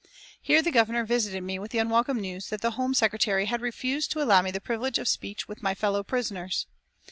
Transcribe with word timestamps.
Here 0.41 0.63
the 0.63 0.71
Governor 0.71 1.05
visited 1.05 1.43
me 1.43 1.59
with 1.59 1.69
the 1.69 1.77
unwelcome 1.77 2.19
news 2.19 2.49
that 2.49 2.61
the 2.61 2.71
Home 2.71 2.95
Secretary 2.95 3.45
had 3.45 3.61
refused 3.61 4.09
to 4.13 4.21
allow 4.23 4.41
me 4.41 4.49
the 4.49 4.59
privilege 4.59 4.97
of 4.97 5.07
speech 5.07 5.47
with 5.47 5.61
my 5.61 5.75
fellow 5.75 6.01
prisoners. 6.01 6.65